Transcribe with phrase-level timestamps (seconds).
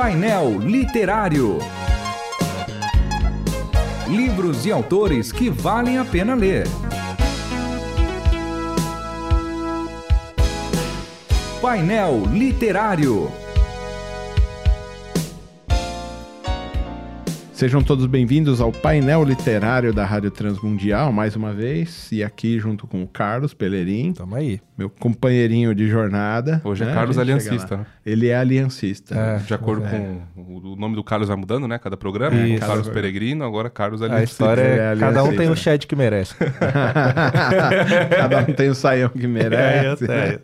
[0.00, 1.58] Painel Literário.
[4.06, 6.68] Livros e autores que valem a pena ler.
[11.60, 13.28] Painel Literário.
[17.58, 22.86] Sejam todos bem-vindos ao painel literário da Rádio Transmundial, mais uma vez, e aqui junto
[22.86, 24.12] com o Carlos Pelerim.
[24.12, 24.60] Tamo aí.
[24.78, 26.62] Meu companheirinho de jornada.
[26.62, 26.94] Hoje é né?
[26.94, 27.84] Carlos Aliancista.
[28.06, 29.12] Ele é aliancista.
[29.12, 29.90] É, de acordo é.
[29.90, 31.80] com o nome do Carlos vai mudando, né?
[31.80, 32.36] Cada programa.
[32.46, 32.64] Isso.
[32.64, 34.44] Carlos Peregrino, agora Carlos Aliancista.
[34.44, 36.36] A história é, é cada um tem o shed que merece.
[38.16, 40.06] cada um tem o saião que merece.
[40.08, 40.38] É.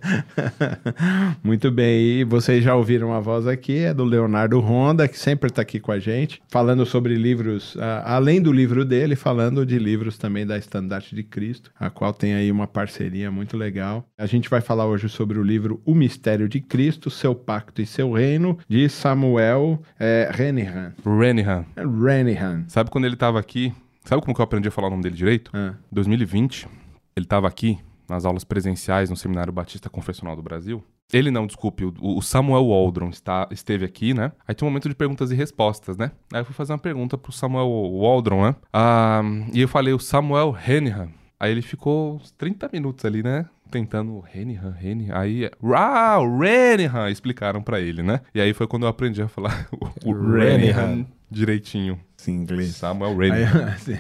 [1.41, 5.49] Muito bem, e vocês já ouviram a voz aqui, é do Leonardo Ronda, que sempre
[5.49, 9.67] está aqui com a gente, falando sobre sobre livros, uh, além do livro dele, falando
[9.67, 14.09] de livros também da Estandarte de Cristo, a qual tem aí uma parceria muito legal.
[14.17, 17.87] A gente vai falar hoje sobre o livro O Mistério de Cristo, Seu Pacto e
[17.87, 20.95] Seu Reino, de Samuel é, Renihan.
[21.05, 21.67] Renihan.
[21.77, 22.65] Renihan.
[22.69, 23.71] Sabe quando ele estava aqui?
[24.07, 25.51] Sabe como que eu aprendi a falar o nome dele direito?
[25.53, 25.75] Ah.
[25.93, 26.67] 2020,
[27.15, 30.83] ele estava aqui nas aulas presenciais no Seminário Batista Confessional do Brasil.
[31.13, 34.33] Ele não, desculpe, o, Samuel Waldron está, esteve aqui, né?
[34.49, 36.11] Aí tem um momento de perguntas e respostas, né?
[36.33, 38.57] Aí eu fui fazer uma pergunta pro Samuel Waldron, né?
[38.73, 41.09] Ah, e eu falei o Samuel Hennihan.
[41.39, 43.47] Aí ele ficou uns 30 minutos ali, né?
[43.71, 45.15] Tentando Renihan, Renihan.
[45.15, 48.21] Aí, uau, Renihan, explicaram para ele, né?
[48.35, 49.69] E aí foi quando eu aprendi a falar
[50.05, 52.01] o, o Renihan direitinho.
[52.25, 52.77] Sim, inglês.
[52.77, 53.67] Samuel Renihan.
[53.67, 53.99] Aí, assim,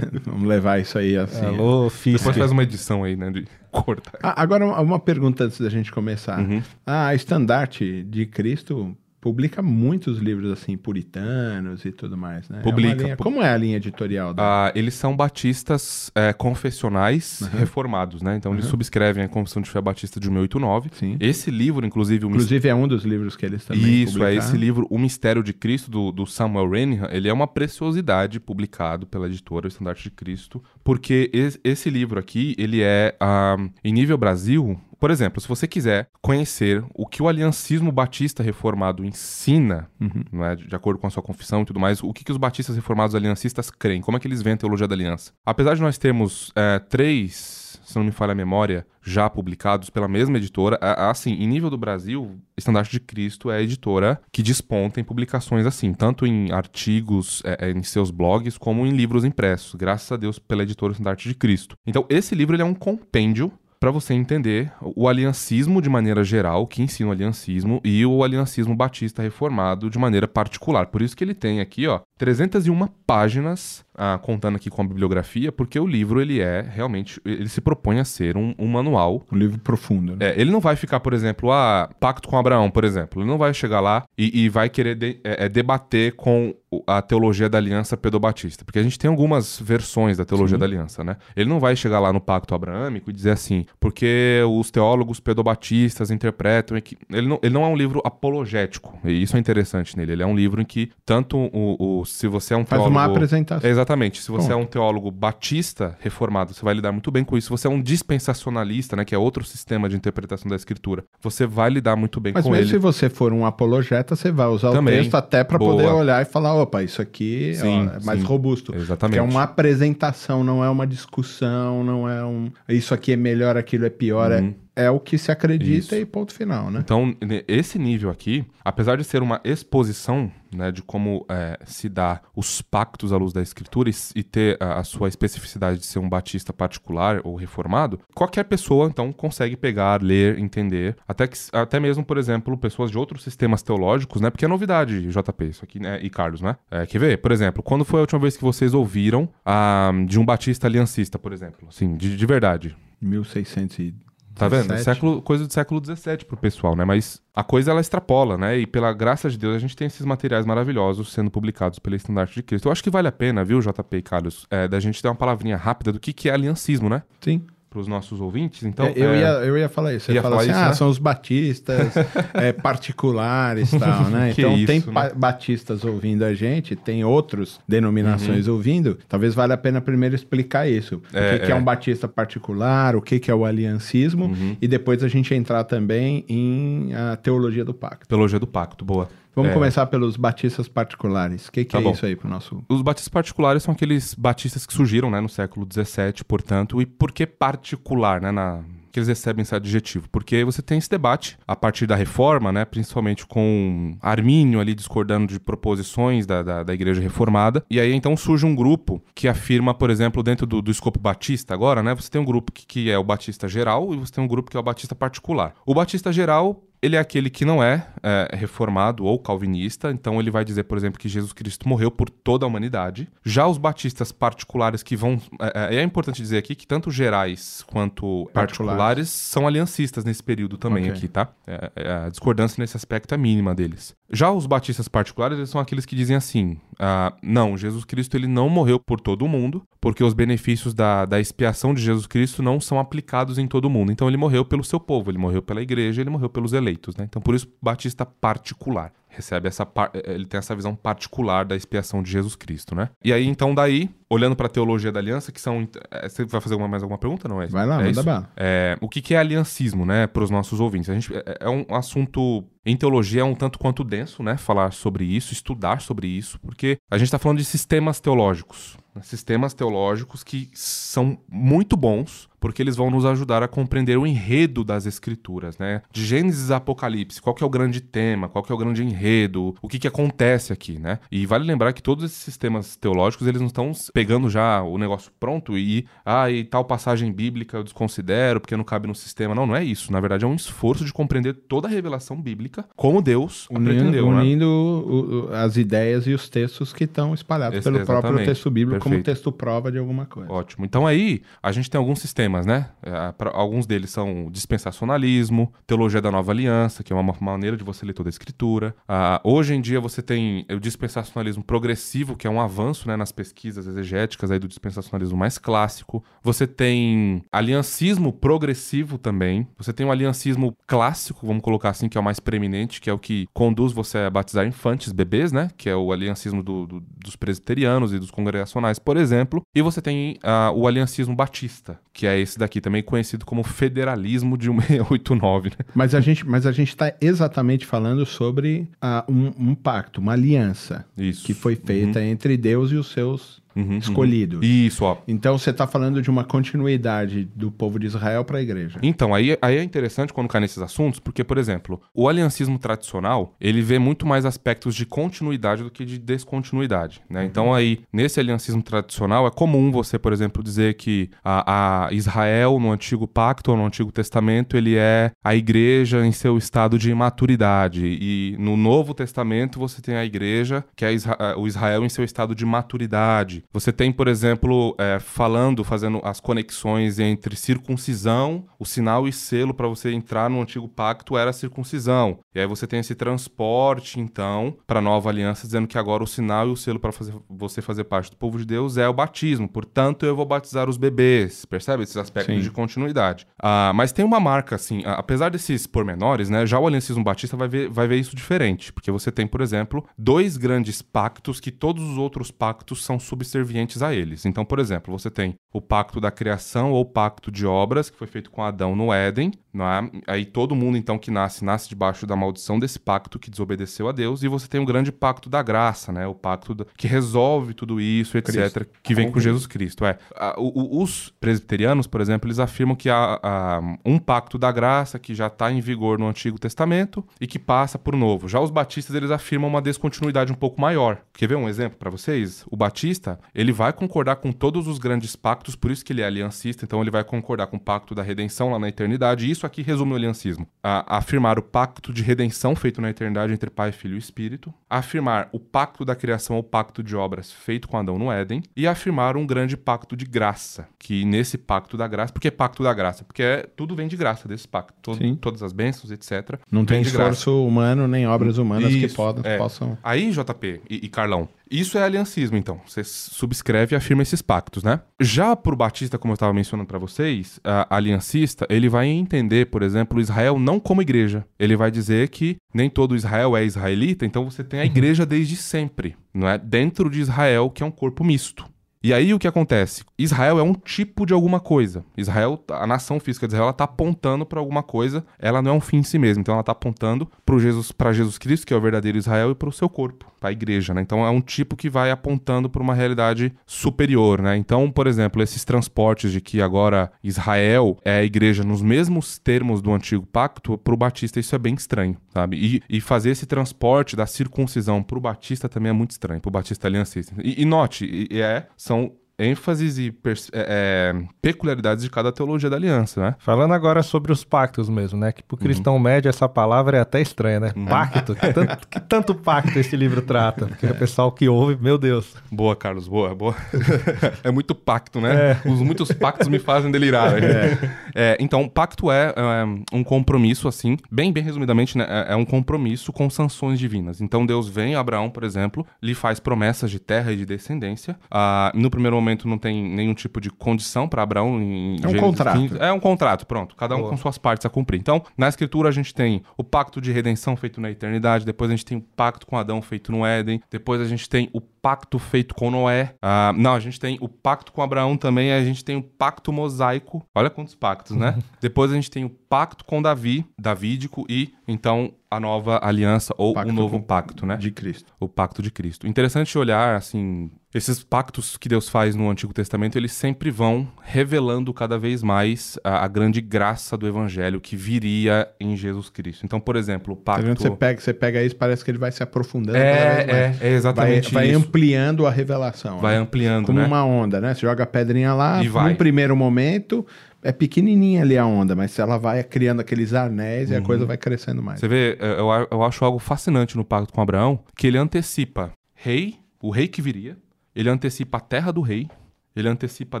[0.24, 1.44] vamos levar isso aí assim.
[1.44, 2.18] Alô, Fisk.
[2.18, 3.28] Depois faz uma edição aí, né?
[3.28, 4.20] De cortar.
[4.22, 6.38] Ah, agora, uma pergunta antes da gente começar.
[6.38, 6.62] Uhum.
[6.86, 12.60] Ah, a estandarte de Cristo publica muitos livros assim puritanos e tudo mais, né?
[12.60, 12.92] Publica.
[12.92, 13.16] É linha...
[13.16, 14.34] Como é a linha editorial?
[14.34, 14.66] Da...
[14.66, 17.58] Ah, eles são batistas é, confessionais uhum.
[17.58, 18.36] reformados, né?
[18.36, 18.58] Então uhum.
[18.58, 20.90] eles subscrevem a Confissão de Fé Batista de 1089.
[20.92, 21.16] Sim.
[21.18, 24.34] Esse livro, inclusive, inclusive é um dos livros que eles também Isso publicaram.
[24.34, 27.08] é esse livro, O Mistério de Cristo do, do Samuel Renihan.
[27.10, 31.30] Ele é uma preciosidade publicado pela editora o Estandarte de Cristo, porque
[31.64, 36.82] esse livro aqui ele é ah, em nível Brasil por exemplo, se você quiser conhecer
[36.94, 40.42] o que o aliancismo batista reformado ensina, uhum.
[40.42, 42.74] é, de acordo com a sua confissão e tudo mais, o que, que os batistas
[42.74, 45.32] reformados aliancistas creem, como é que eles veem a teologia da aliança.
[45.44, 50.08] Apesar de nós termos é, três, se não me falha a memória, já publicados pela
[50.08, 54.98] mesma editora, assim, em nível do Brasil, Estandarte de Cristo é a editora que desponta
[54.98, 59.74] em publicações assim, tanto em artigos é, é, em seus blogs, como em livros impressos,
[59.74, 61.76] graças a Deus pela editora Estandarte de Cristo.
[61.86, 63.52] Então, esse livro ele é um compêndio
[63.84, 68.74] para você entender o aliancismo de maneira geral, que ensina o aliancismo, e o aliancismo
[68.74, 70.86] batista reformado de maneira particular.
[70.86, 75.52] Por isso que ele tem aqui, ó, 301 páginas, ah, contando aqui com a bibliografia,
[75.52, 79.24] porque o livro ele é realmente, ele se propõe a ser um, um manual.
[79.30, 80.16] Um livro profundo.
[80.16, 80.30] Né?
[80.30, 83.22] É, ele não vai ficar, por exemplo, ah, Pacto com Abraão, por exemplo.
[83.22, 86.54] Ele não vai chegar lá e, e vai querer de, é, é debater com
[86.86, 90.60] a teologia da aliança pedobatista, porque a gente tem algumas versões da teologia Sim.
[90.60, 91.16] da aliança, né?
[91.36, 96.10] Ele não vai chegar lá no pacto abraâmico e dizer assim, porque os teólogos pedobatistas
[96.10, 100.12] interpretam que ele não, ele não é um livro apologético, e isso é interessante nele.
[100.12, 102.90] Ele é um livro em que tanto o, o se você é um Faz teólogo...
[102.90, 103.68] uma apresentação.
[103.84, 104.22] Exatamente.
[104.22, 107.46] Se você é um teólogo batista reformado, você vai lidar muito bem com isso.
[107.46, 111.46] Se você é um dispensacionalista, né, que é outro sistema de interpretação da escritura, você
[111.46, 112.62] vai lidar muito bem Mas com ele.
[112.62, 114.94] Mas se você for um apologeta, você vai usar Também.
[114.94, 118.20] o texto até para poder olhar e falar, opa, isso aqui sim, ó, é mais
[118.20, 118.26] sim.
[118.26, 118.74] robusto.
[118.74, 119.18] Exatamente.
[119.18, 122.50] é uma apresentação, não é uma discussão, não é um...
[122.68, 124.48] Isso aqui é melhor, aquilo é pior, é uhum.
[124.48, 125.96] é é o que se acredita Isso.
[125.96, 126.80] e ponto final, né?
[126.84, 127.14] Então,
[127.46, 132.62] esse nível aqui, apesar de ser uma exposição né, de como é, se dá os
[132.62, 136.08] pactos à luz da escritura e, e ter a, a, sua especificidade de ser um
[136.08, 142.04] batista particular ou reformado, qualquer pessoa, então, consegue pegar, ler, entender, até, que, até mesmo,
[142.04, 144.30] por exemplo, pessoas de outros sistemas teológicos, né?
[144.30, 145.98] Porque é novidade, JP, isso aqui, né?
[146.02, 146.56] E Carlos, né?
[146.70, 147.18] É, quer ver?
[147.18, 151.18] Por exemplo, quando foi a última vez que vocês ouviram ah, de um batista aliancista,
[151.18, 151.68] por exemplo?
[151.68, 152.76] Assim, de, de verdade.
[153.00, 153.94] 1600
[154.34, 154.76] Tá vendo?
[154.78, 156.84] Século, coisa do século XVII pro pessoal, né?
[156.84, 158.58] Mas a coisa ela extrapola, né?
[158.58, 162.34] E pela graça de Deus a gente tem esses materiais maravilhosos sendo publicados pela Estandarte
[162.34, 162.66] de Cristo.
[162.66, 165.16] Eu acho que vale a pena, viu, JP e Carlos, é, da gente dar uma
[165.16, 167.02] palavrinha rápida do que, que é aliancismo, né?
[167.20, 168.62] Sim para os nossos ouvintes.
[168.62, 169.18] Então, é, eu, é...
[169.18, 170.08] Ia, eu ia falar isso.
[170.08, 170.74] Eu ia falar assim, isso, ah, né?
[170.74, 171.92] são os batistas
[172.32, 174.30] é, particulares e tal, né?
[174.38, 175.10] então isso, tem né?
[175.16, 178.54] batistas ouvindo a gente, tem outros denominações uhum.
[178.54, 178.96] ouvindo.
[179.08, 181.02] Talvez valha a pena primeiro explicar isso.
[181.12, 181.54] É, o que, que é.
[181.56, 184.56] um batista particular, o que, que é o aliancismo, uhum.
[184.62, 188.06] e depois a gente entrar também em a teologia do pacto.
[188.06, 189.08] Teologia do pacto, boa.
[189.34, 189.54] Vamos é...
[189.54, 191.48] começar pelos batistas particulares.
[191.48, 191.92] O que, que tá é bom.
[191.92, 192.64] isso aí para o nosso.
[192.68, 196.80] Os batistas particulares são aqueles batistas que surgiram né, no século XVII, portanto.
[196.80, 198.30] E por que particular, né?
[198.30, 198.62] Na,
[198.94, 200.08] que eles recebem esse adjetivo?
[200.08, 205.26] Porque você tem esse debate a partir da reforma, né, principalmente com Armínio ali discordando
[205.26, 209.74] de proposições da, da, da igreja reformada, e aí então surge um grupo que afirma,
[209.74, 212.88] por exemplo, dentro do, do escopo batista agora, né, você tem um grupo que, que
[212.88, 215.54] é o batista geral e você tem um grupo que é o batista particular.
[215.66, 220.30] O batista geral ele é aquele que não é, é, reformado ou calvinista, então ele
[220.30, 223.08] vai dizer, por exemplo, que Jesus Cristo morreu por toda a humanidade.
[223.24, 225.18] Já os batistas particulares que vão.
[225.40, 230.22] É, é, é importante dizer aqui que tanto gerais quanto particulares, particulares são aliancistas nesse
[230.22, 230.96] período também okay.
[230.96, 231.30] aqui, tá?
[231.46, 233.96] É, é, a discordância nesse aspecto é mínima deles.
[234.10, 238.26] Já os batistas particulares, eles são aqueles que dizem assim: ah, não, Jesus Cristo ele
[238.26, 242.60] não morreu por todo mundo, porque os benefícios da, da expiação de Jesus Cristo não
[242.60, 243.92] são aplicados em todo mundo.
[243.92, 247.04] Então ele morreu pelo seu povo, ele morreu pela igreja, ele morreu pelos eleitos né?
[247.04, 252.02] Então por isso batista particular recebe essa eh, ele tem essa visão particular da expiação
[252.02, 252.90] de Jesus Cristo, né?
[253.02, 256.40] E aí então daí, olhando para a teologia da aliança, que são eh, você vai
[256.40, 257.46] fazer mais alguma pergunta, não é?
[257.46, 258.30] Vai lá, é manda bala.
[258.36, 260.90] É, o que, que é aliancismo, né, para os nossos ouvintes?
[260.90, 264.36] A gente é, é um assunto em teologia é um tanto quanto denso, né?
[264.36, 268.76] Falar sobre isso, estudar sobre isso, porque a gente está falando de sistemas teológicos.
[268.94, 269.02] Né?
[269.02, 274.62] Sistemas teológicos que são muito bons, porque eles vão nos ajudar a compreender o enredo
[274.62, 275.80] das escrituras, né?
[275.90, 278.84] De Gênesis a Apocalipse, qual que é o grande tema, qual que é o grande
[278.84, 280.98] enredo, o que que acontece aqui, né?
[281.10, 285.10] E vale lembrar que todos esses sistemas teológicos, eles não estão pegando já o negócio
[285.18, 289.34] pronto e, ah, e tal passagem bíblica eu desconsidero porque não cabe no sistema.
[289.34, 289.90] Não, não é isso.
[289.90, 294.10] Na verdade, é um esforço de compreender toda a revelação bíblica como Deus unindo, pretendeu,
[294.10, 294.20] né?
[294.20, 295.38] unindo né?
[295.38, 298.96] as ideias e os textos que estão espalhados Esse, pelo próprio texto bíblico Perfeito.
[298.96, 300.30] como texto prova de alguma coisa.
[300.30, 300.66] Ótimo.
[300.66, 302.70] Então aí, a gente tem alguns sistemas sistemas, né?
[302.82, 307.86] É, alguns deles são dispensacionalismo, teologia da nova aliança, que é uma maneira de você
[307.86, 308.74] ler toda a escritura.
[309.22, 313.66] Hoje em dia você tem o dispensacionalismo progressivo, que é um avanço né, nas pesquisas
[313.66, 316.02] exegéticas aí do dispensacionalismo mais clássico.
[316.22, 319.46] Você tem aliancismo progressivo também.
[319.58, 322.92] Você tem o aliancismo clássico, vamos colocar assim, que é o mais preeminente, que é
[322.92, 325.50] o que conduz você a batizar infantes, bebês, né?
[325.56, 329.42] Que é o aliancismo do, do, dos presbiterianos e dos congregacionais, por exemplo.
[329.54, 334.36] E você tem uh, o aliancismo batista, que é esse daqui, também conhecido como federalismo
[334.36, 335.50] de 1689.
[335.50, 335.56] Né?
[335.74, 340.12] Mas a gente mas a gente está exatamente falando sobre uh, um, um, pacto, uma
[340.12, 341.24] aliança Isso.
[341.24, 342.06] que foi feita uhum.
[342.06, 344.38] entre Deus e os seus uhum, escolhidos.
[344.38, 344.44] Uhum.
[344.44, 344.98] Isso, ó.
[345.06, 348.78] Então você está falando de uma continuidade do povo de Israel para a igreja.
[348.82, 353.34] Então, aí, aí é interessante quando cai nesses assuntos, porque, por exemplo, o aliancismo tradicional,
[353.40, 357.20] ele vê muito mais aspectos de continuidade do que de descontinuidade, né?
[357.20, 357.26] Uhum.
[357.26, 362.58] Então aí, nesse aliancismo tradicional, é comum você, por exemplo, dizer que a, a Israel
[362.58, 366.94] no Antigo Pacto ou no Antigo Testamento, ele é a igreja em seu estado de
[366.94, 367.98] maturidade.
[368.00, 370.90] E no Novo Testamento você tem a igreja, que é
[371.36, 373.43] o Israel em seu estado de maturidade.
[373.52, 379.54] Você tem, por exemplo, é, falando, fazendo as conexões entre circuncisão, o sinal e selo
[379.54, 382.18] para você entrar no antigo pacto era a circuncisão.
[382.34, 386.06] E aí você tem esse transporte, então, para a nova aliança, dizendo que agora o
[386.06, 386.90] sinal e o selo para
[387.28, 389.48] você fazer parte do povo de Deus é o batismo.
[389.48, 391.44] Portanto, eu vou batizar os bebês.
[391.44, 392.40] Percebe esses aspectos Sim.
[392.40, 393.26] de continuidade?
[393.40, 396.46] Ah, mas tem uma marca, assim, apesar desses pormenores, né?
[396.46, 398.72] Já o aliancismo batista vai ver, vai ver isso diferente.
[398.72, 402.98] Porque você tem, por exemplo, dois grandes pactos que todos os outros pactos são
[403.34, 404.24] subservientes a eles.
[404.24, 408.06] Então, por exemplo, você tem o pacto da criação ou pacto de obras, que foi
[408.06, 409.32] feito com Adão no Éden.
[409.54, 409.88] Não é?
[410.08, 413.92] Aí todo mundo, então, que nasce, nasce debaixo da maldição desse pacto que desobedeceu a
[413.92, 416.06] Deus, e você tem o grande pacto da graça, né?
[416.08, 416.66] O pacto da...
[416.76, 418.66] que resolve tudo isso, etc., Cristo.
[418.82, 419.84] que vem com Jesus Cristo.
[419.84, 419.96] É.
[420.36, 425.52] os presbiterianos, por exemplo, eles afirmam que há, um pacto da graça que já está
[425.52, 428.28] em vigor no Antigo Testamento e que passa por novo.
[428.28, 430.98] Já os batistas, eles afirmam uma descontinuidade um pouco maior.
[431.12, 432.44] Quer ver um exemplo para vocês?
[432.50, 436.06] O batista, ele vai concordar com todos os grandes pactos, por isso que ele é
[436.06, 439.43] aliancista, então ele vai concordar com o pacto da redenção lá na eternidade, e isso
[439.46, 440.46] aqui resume o aliancismo.
[440.62, 445.28] A, afirmar o pacto de redenção feito na eternidade entre Pai, Filho e Espírito, afirmar
[445.32, 449.16] o pacto da criação ou pacto de obras feito com Adão no Éden, e afirmar
[449.16, 453.04] um grande pacto de graça, que nesse pacto da graça, porque é pacto da graça?
[453.04, 456.38] Porque é, tudo vem de graça desse pacto, todo, todas as bênçãos, etc.
[456.50, 457.30] Não tem esforço graça.
[457.30, 459.38] humano nem obras humanas isso, que podam, é.
[459.38, 459.78] possam.
[459.82, 462.60] Aí, JP e, e Carlão, isso é aliancismo, então.
[462.66, 464.80] Você subscreve e afirma esses pactos, né?
[465.00, 469.62] Já pro Batista, como eu estava mencionando para vocês, a aliancista, ele vai entender, por
[469.62, 471.24] exemplo, Israel não como igreja.
[471.38, 475.34] Ele vai dizer que nem todo Israel é israelita, então você tem a igreja desde
[475.36, 476.36] sempre, não é?
[476.36, 478.44] Dentro de Israel, que é um corpo misto.
[478.84, 479.82] E aí o que acontece?
[479.98, 481.82] Israel é um tipo de alguma coisa.
[481.96, 485.54] Israel, a nação física de Israel, ela tá apontando para alguma coisa, ela não é
[485.54, 486.20] um fim em si mesma.
[486.20, 489.34] Então ela tá apontando para Jesus, para Jesus Cristo, que é o verdadeiro Israel, e
[489.34, 490.82] para o seu corpo, para a igreja, né?
[490.82, 494.36] Então é um tipo que vai apontando para uma realidade superior, né?
[494.36, 499.62] Então, por exemplo, esses transportes de que agora Israel é a igreja nos mesmos termos
[499.62, 502.36] do antigo pacto, para o batista isso é bem estranho, sabe?
[502.36, 506.28] E, e fazer esse transporte da circuncisão para o batista também é muito estranho, para
[506.28, 507.14] o batista aliancista.
[507.24, 509.94] E, e note, e, é, são sont ênfases e
[510.32, 513.14] é, é, peculiaridades de cada teologia da aliança, né?
[513.18, 515.12] Falando agora sobre os pactos mesmo, né?
[515.12, 515.80] Que pro cristão uhum.
[515.80, 517.52] médio essa palavra é até estranha, né?
[517.54, 517.66] Uhum.
[517.66, 518.14] Pacto.
[518.14, 520.46] Que tanto, que tanto, pacto esse livro trata?
[520.46, 522.14] Porque o pessoal que ouve, meu Deus.
[522.30, 523.36] Boa, Carlos, boa, boa.
[524.24, 525.40] é muito pacto, né?
[525.44, 525.48] É.
[525.48, 527.22] Os muitos pactos me fazem delirar.
[527.22, 527.58] É.
[527.94, 531.86] é então, pacto é, é, um compromisso, assim, bem, bem resumidamente, né?
[531.88, 534.00] É, é um compromisso com sanções divinas.
[534.00, 537.96] Então, Deus vem a Abraão, por exemplo, lhe faz promessas de terra e de descendência.
[538.10, 541.40] Ah, no primeiro momento, momento não tem nenhum tipo de condição para Abraão.
[541.40, 542.38] Em é um contrato.
[542.38, 542.58] 15.
[542.58, 543.54] É um contrato, pronto.
[543.54, 543.90] Cada um Boa.
[543.90, 544.80] com suas partes a cumprir.
[544.80, 548.54] Então, na Escritura, a gente tem o pacto de redenção feito na eternidade, depois a
[548.54, 551.98] gente tem o pacto com Adão feito no Éden, depois a gente tem o pacto
[551.98, 552.94] feito com Noé.
[553.00, 556.32] Ah, não, a gente tem o pacto com Abraão também, a gente tem o pacto
[556.32, 557.04] mosaico.
[557.14, 558.18] Olha quantos pactos, né?
[558.40, 563.36] depois a gente tem o pacto com Davi, davídico, e então a nova aliança ou
[563.36, 564.36] o novo pacto, né?
[564.36, 564.92] De Cristo.
[565.00, 565.86] O pacto de Cristo.
[565.86, 571.52] Interessante olhar, assim, esses pactos que Deus faz no Antigo Testamento, eles sempre vão revelando
[571.52, 576.24] cada vez mais a, a grande graça do Evangelho que viria em Jesus Cristo.
[576.24, 577.34] Então, por exemplo, o pacto...
[577.36, 579.56] Você pega, você pega isso, parece que ele vai se aprofundando.
[579.56, 582.78] É, é, é, exatamente vai, vai ampliando a revelação.
[582.78, 583.00] Vai né?
[583.00, 583.66] ampliando, Como né?
[583.66, 584.34] uma onda, né?
[584.34, 585.70] Você joga a pedrinha lá, e vai.
[585.70, 586.86] num primeiro momento
[587.24, 590.54] é pequenininha ali a onda, mas ela vai criando aqueles anéis uhum.
[590.54, 590.88] e a coisa uhum.
[590.88, 591.58] vai crescendo mais.
[591.58, 596.18] Você vê, eu, eu acho algo fascinante no pacto com Abraão, que ele antecipa rei,
[596.40, 597.16] o rei que viria,
[597.56, 598.88] ele antecipa a terra do rei,
[599.34, 600.00] ele antecipa a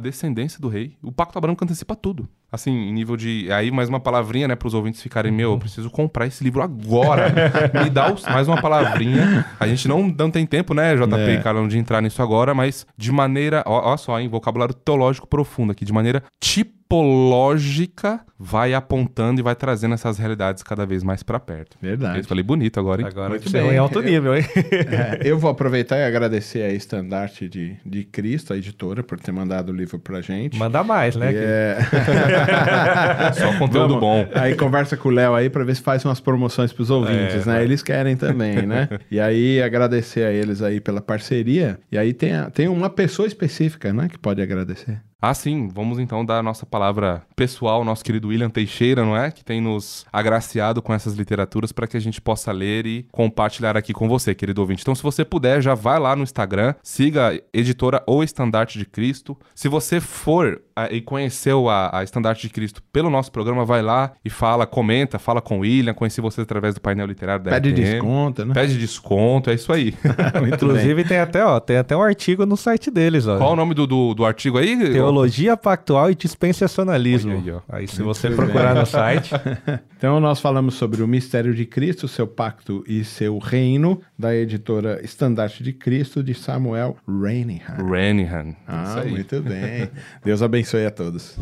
[0.00, 0.96] descendência do rei.
[1.02, 2.28] O pacto abraâmico antecipa tudo.
[2.54, 3.50] Assim, em nível de.
[3.50, 6.62] Aí, mais uma palavrinha, né, para os ouvintes ficarem: meu, eu preciso comprar esse livro
[6.62, 7.32] agora.
[7.82, 8.22] Me dá os...
[8.22, 9.44] mais uma palavrinha.
[9.58, 11.34] A gente não, não tem tempo, né, JP é.
[11.34, 13.64] e Carlão, de entrar nisso agora, mas de maneira.
[13.66, 19.42] Ó, ó só, hein, vocabulário teológico profundo aqui, de maneira tipo tipológica vai apontando e
[19.42, 21.76] vai trazendo essas realidades cada vez mais para perto.
[21.80, 22.18] Verdade.
[22.18, 23.08] Eu falei bonito agora, hein?
[23.08, 23.70] Agora Muito bem.
[23.70, 24.44] em alto nível, hein?
[24.84, 29.32] É, eu vou aproveitar e agradecer a Estandarte de, de Cristo, a editora, por ter
[29.32, 30.58] mandado o livro pra gente.
[30.58, 31.32] Manda mais, né?
[31.32, 31.78] É...
[33.34, 34.28] Só conteúdo Vamos, bom.
[34.34, 37.50] Aí conversa com o Léo aí para ver se faz umas promoções pros ouvintes, é,
[37.50, 37.64] né?
[37.64, 38.88] Eles querem também, né?
[39.10, 41.78] E aí agradecer a eles aí pela parceria.
[41.90, 45.00] E aí tem, tem uma pessoa específica, né, que pode agradecer.
[45.26, 45.68] Ah, sim.
[45.72, 49.30] Vamos então dar a nossa palavra pessoal, nosso querido William Teixeira, não é?
[49.30, 53.74] Que tem nos agraciado com essas literaturas para que a gente possa ler e compartilhar
[53.74, 54.82] aqui com você, querido ouvinte.
[54.82, 59.34] Então, se você puder, já vai lá no Instagram, siga editora ou Estandarte de Cristo.
[59.54, 63.80] Se você for a, e conheceu a, a Estandarte de Cristo pelo nosso programa, vai
[63.80, 67.52] lá e fala, comenta, fala com o William, conheci você através do painel literário da
[67.52, 67.82] Pede RTM.
[67.82, 68.52] desconto, né?
[68.52, 69.94] Pede desconto, é isso aí.
[70.52, 73.38] Inclusive tem até, ó, tem até um artigo no site deles, ó.
[73.38, 74.76] Qual o nome do, do, do artigo aí?
[74.92, 75.13] Teologia
[75.56, 77.32] Pactual e Dispensacionalismo.
[77.68, 79.32] Aí, aí, se você procurar no site.
[79.96, 85.00] então, nós falamos sobre o mistério de Cristo, seu pacto e seu reino, da editora
[85.04, 87.76] Estandarte de Cristo, de Samuel Renihan.
[87.90, 88.54] Renihan.
[88.66, 89.88] Ah, muito bem.
[90.24, 91.36] Deus abençoe a todos.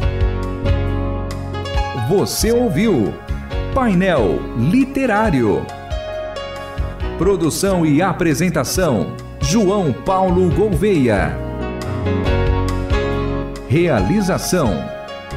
[2.09, 3.15] Você ouviu
[3.75, 4.39] Painel
[4.71, 5.65] Literário.
[7.17, 11.37] Produção e apresentação: João Paulo Gouveia.
[13.73, 14.69] Realização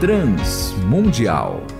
[0.01, 1.74] Transmundial.